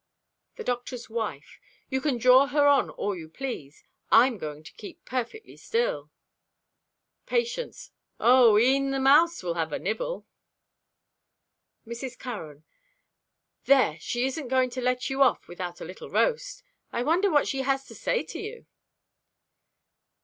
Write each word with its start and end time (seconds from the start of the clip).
The 0.55 0.63
Doctor's 0.63 1.11
Wife.—"You 1.11 2.01
can 2.01 2.17
draw 2.17 2.47
her 2.47 2.65
on 2.65 2.89
all 2.89 3.15
you 3.15 3.29
please. 3.29 3.83
I'm 4.11 4.39
going 4.39 4.63
to 4.63 4.73
keep 4.73 5.05
perfectly 5.05 5.55
still." 5.57 6.09
Patience.—"Oh, 7.27 8.57
e'en 8.57 8.89
the 8.89 8.99
mouse 8.99 9.43
will 9.43 9.53
have 9.53 9.71
a 9.71 9.77
nibble." 9.77 10.25
Mrs. 11.85 12.17
Curran.—"There! 12.17 13.99
She 13.99 14.25
isn't 14.25 14.47
going 14.47 14.71
to 14.71 14.81
let 14.81 15.07
you 15.11 15.21
off 15.21 15.47
without 15.47 15.81
a 15.81 15.85
little 15.85 16.09
roast. 16.09 16.63
I 16.91 17.03
wonder 17.03 17.29
what 17.29 17.47
she 17.47 17.61
has 17.61 17.85
to 17.85 17.93
say 17.93 18.23
to 18.23 18.39
you." 18.39 18.65